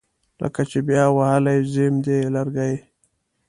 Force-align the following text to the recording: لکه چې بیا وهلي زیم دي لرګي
لکه 0.41 0.61
چې 0.69 0.79
بیا 0.87 1.05
وهلي 1.17 1.57
زیم 1.73 1.95
دي 2.05 2.17
لرګي 2.35 2.73